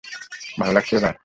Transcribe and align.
ভালো 0.57 0.73
লাগছে 0.73 0.93
এবার? 0.95 1.13